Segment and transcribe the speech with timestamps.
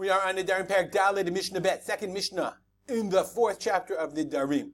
[0.00, 2.56] We are on the Darim Perek Dalet Mishnah Bet, second Mishnah,
[2.88, 4.70] in the fourth chapter of Nedarim.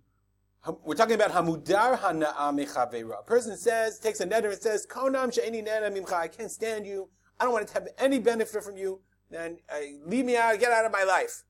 [0.84, 3.18] We're talking about Hamudar Hana'a.
[3.18, 6.86] A person says, takes a neder and says, Konam She'eni Nena Mimcha, I can't stand
[6.86, 7.08] you.
[7.40, 9.00] I don't want to have any benefit from you.
[9.28, 11.42] Then uh, leave me out, get out of my life.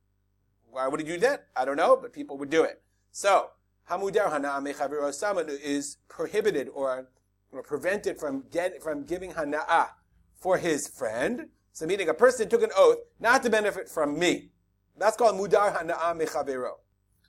[0.70, 1.48] Why would he do that?
[1.54, 2.80] I don't know, but people would do it.
[3.12, 3.50] So,
[3.90, 7.10] Hamudar Hana'a Mechavera, someone is prohibited or,
[7.52, 9.88] or prevented from, get, from giving Hana'a
[10.34, 11.50] for his friend.
[11.76, 14.48] So meaning a person took an oath not to benefit from me.
[14.96, 16.70] That's called mudar hana'a mechavero.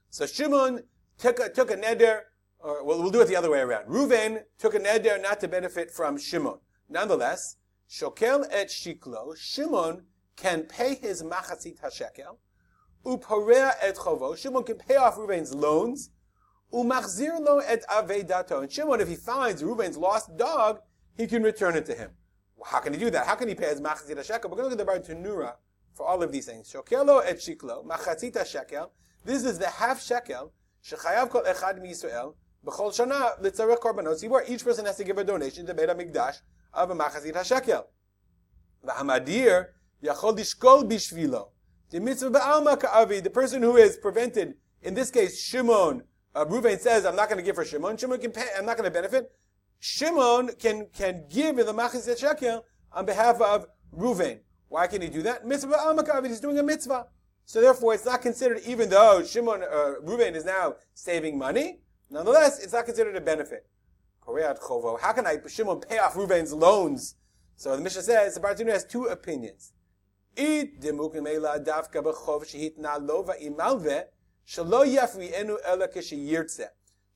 [0.10, 0.84] So Shimon
[1.18, 2.22] took a, took a neder,
[2.60, 3.88] or well, we'll do it the other way around.
[3.88, 6.60] Ruven took a neder not to benefit from Shimon.
[6.88, 7.58] Nonetheless,
[7.90, 10.04] shokel et shiklo, Shimon
[10.38, 12.38] can pay his machatzit hashekel,
[13.06, 16.12] uporea et chovo, Shimon can pay off Ruven's loans,
[16.74, 20.80] umachzir lo et avedato, and Shimon, if he finds Ruven's lost dog,
[21.18, 22.12] he can return it to him.
[22.66, 23.26] How can he do that?
[23.26, 24.50] How can he pay his machatzit shekel?
[24.50, 25.54] We're going to look at the Bartanura
[25.94, 26.72] for all of these things.
[26.72, 28.92] Shokelo et shiklo, machatzit shekel.
[29.24, 30.54] This is the half shekel.
[30.84, 32.36] Shechayav kol echad mi Yisrael.
[32.66, 34.18] B'chol shana litzarech korbanos.
[34.18, 36.38] See where each person has to give a donation to Beit Hamikdash
[36.74, 37.88] of a machatzit shekel.
[38.86, 39.68] V'hamadir
[40.04, 41.50] yachol lishkol bishvilo.
[41.90, 43.24] The mitzvah ba'alma ka'avi.
[43.24, 46.04] The person who is prevented, in this case, Shimon,
[46.36, 46.46] uh,
[46.78, 47.98] says, I'm not going to give for Shimon.
[47.98, 49.32] Shimon can pay, I'm not going to benefit.
[49.80, 54.40] Shimon can, can give the Machis Shekel on behalf of Ruvain.
[54.70, 55.46] Why can he do that?
[55.46, 57.08] Mitzvah Amakavid, he's doing a mitzvah.
[57.46, 62.60] So therefore, it's not considered, even though Shimon, uh, Ruvain is now saving money, nonetheless,
[62.62, 63.66] it's not considered a benefit.
[64.26, 67.16] How can I, Shimon, pay off Ruvain's loans?
[67.56, 69.72] So the Mishnah says, the Bartanura has two opinions.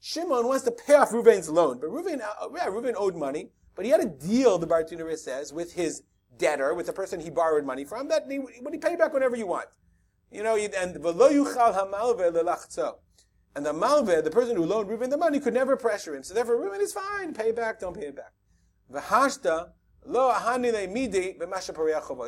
[0.02, 3.86] Shimon wants to pay off Ruvain's loan, but Ruvain, uh, yeah, Ruvain owed money, but
[3.86, 6.02] he had a deal, the Bartanura says, with his
[6.38, 9.36] debtor, with the person he borrowed money from, that he, would he pay back whenever
[9.36, 9.68] you want.
[10.32, 10.74] You know, and.
[10.74, 10.96] And
[13.66, 16.24] the malve, the person who loaned Reuben the money, could never pressure him.
[16.24, 17.34] So therefore, Reuben is fine.
[17.34, 18.34] Pay back, don't pay it back.
[18.90, 18.96] He's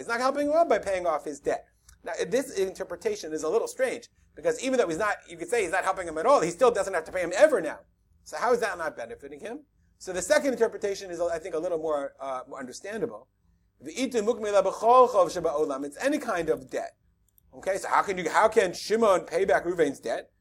[0.08, 1.66] not helping him out by paying off his debt.
[2.04, 5.64] Now, this interpretation is a little strange because even though he's not, you could say
[5.64, 7.80] he's not helping him at all, he still doesn't have to pay him ever now.
[8.24, 9.62] So how is that not benefiting him?
[10.00, 13.28] So the second interpretation is, I think, a little more, uh, more understandable.
[13.86, 14.16] It's
[16.02, 16.96] any kind of debt.
[17.56, 20.32] Okay, so how can you, how can Shimon pay back Ruvain's debt?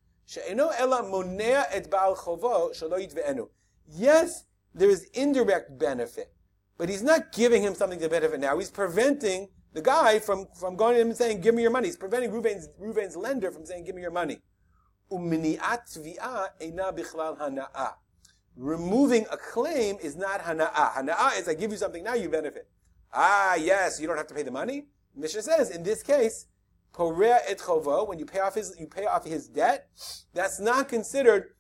[3.88, 4.44] Yes,
[4.74, 6.32] there is indirect benefit,
[6.78, 8.58] but he's not giving him something to benefit now.
[8.58, 11.88] He's preventing the guy from, from going to him and saying, give me your money.
[11.88, 14.38] He's preventing Ruvain's, Ruvain's lender from saying, give me your money.
[18.56, 20.93] Removing a claim is not hana'ah.
[20.93, 22.69] Hana'ah is I give you something now, you benefit.
[23.12, 24.87] Ah, yes, you don't have to pay the money.
[25.15, 26.47] Mishnah says, in this case,
[26.99, 27.60] et
[28.06, 29.89] when you pay off his, you pay off his debt,
[30.34, 31.54] that's not considered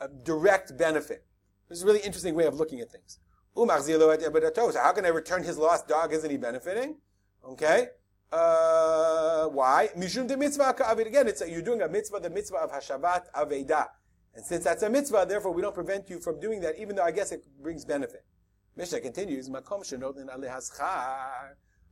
[0.00, 1.24] a direct benefit.
[1.68, 3.18] This is a really interesting way of looking at things.
[3.54, 6.12] So how can I return his lost dog?
[6.12, 6.96] Isn't he benefiting?
[7.44, 7.88] Okay?
[8.30, 9.88] Uh, why?
[9.96, 11.06] Mishum de mitzvah ka'avid.
[11.06, 13.86] Again, it's a, you're doing a mitzvah, the mitzvah of hashavat aveda.
[14.34, 17.04] And since that's a mitzvah, therefore we don't prevent you from doing that, even though
[17.04, 18.24] I guess it brings benefit.
[18.76, 20.28] Mishnah continues, Makom shenotlin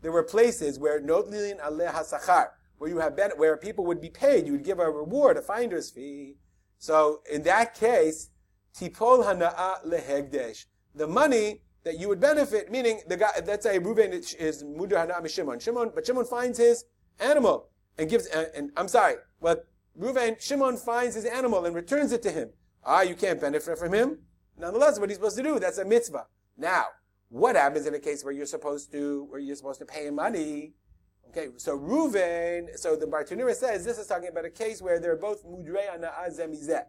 [0.02, 4.10] There were places where notlin aleh hasachar, where you have been, where people would be
[4.10, 6.36] paid, you would give a reward, a finder's fee.
[6.78, 8.30] So in that case,
[8.78, 10.66] tipol hana'a lehegdesh.
[10.94, 15.30] The money that you would benefit, meaning the guy, let's say Reuven is Mudar Hanam
[15.30, 15.60] Shimon.
[15.60, 16.84] Shimon, but Shimon finds his
[17.20, 19.58] animal and gives, and, and I'm sorry, well,
[19.96, 22.50] Reuven, Shimon finds his animal and returns it to him.
[22.84, 24.18] Ah, you can't benefit from him.
[24.58, 26.26] Nonetheless, what he's supposed to do, that's a mitzvah.
[26.58, 26.86] Now,
[27.28, 30.16] what happens in a case where you're supposed to, where you're supposed to pay him
[30.16, 30.74] money?
[31.28, 35.14] Okay, so Reuven, so the Bartanura says this is talking about a case where they're
[35.14, 36.82] both mudrei ana'ah zemizeh.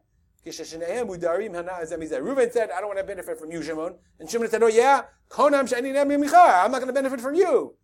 [2.22, 3.96] Reuven said, I don't want to benefit from you, Shimon.
[4.20, 5.04] And Shimon said, oh yeah?
[5.38, 7.76] I'm not going to benefit from you.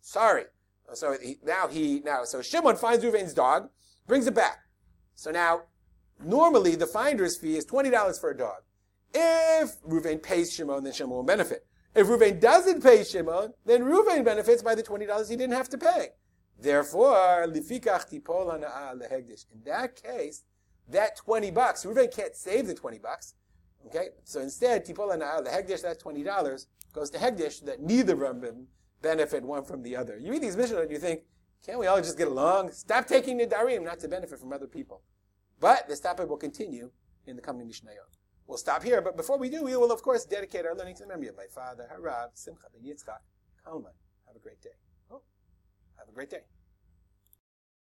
[0.00, 0.44] Sorry.
[0.94, 3.68] So he, now he, now, so Shimon finds Reuven's dog,
[4.06, 4.58] brings it back.
[5.14, 5.62] So now,
[6.24, 8.62] normally the finder's fee is $20 for a dog.
[9.14, 11.66] If Reuven pays Shimon, then Shimon will benefit.
[11.94, 15.78] If Reuven doesn't pay Shimon, then Reuven benefits by the $20 he didn't have to
[15.78, 16.08] pay.
[16.58, 17.52] Therefore, in
[19.64, 20.42] that case,
[20.88, 23.34] that 20 bucks, Reuven can't save the 20 bucks.
[23.86, 24.08] Okay?
[24.24, 28.66] So instead, Tipola Na'al, the Hegdish, that $20, goes to Hegdish that neither of them
[29.02, 30.18] benefit one from the other.
[30.18, 31.20] You read these Mishnah and you think,
[31.64, 32.72] can't we all just get along?
[32.72, 35.02] Stop taking Nedarim not to benefit from other people.
[35.60, 36.90] But this topic will continue
[37.26, 38.18] in the coming Mishnayot.
[38.46, 41.02] We'll stop here, but before we do, we will of course dedicate our learning to
[41.02, 43.18] the memory of my father, Harav Simcha ben Yitzchak
[43.64, 43.92] Kalman.
[44.26, 44.76] Have a great day.
[45.10, 45.22] Oh,
[45.98, 46.42] have a great day.